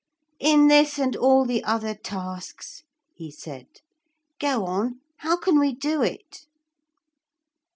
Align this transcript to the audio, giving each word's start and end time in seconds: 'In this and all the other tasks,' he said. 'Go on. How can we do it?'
'In 0.39 0.67
this 0.67 0.97
and 0.97 1.15
all 1.15 1.45
the 1.45 1.63
other 1.63 1.93
tasks,' 1.93 2.81
he 3.13 3.29
said. 3.29 3.67
'Go 4.39 4.65
on. 4.65 4.99
How 5.17 5.37
can 5.37 5.59
we 5.59 5.75
do 5.75 6.01
it?' 6.01 6.47